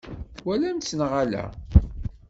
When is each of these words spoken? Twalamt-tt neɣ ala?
Twalamt-tt 0.37 0.97
neɣ 0.99 1.11
ala? 1.21 1.45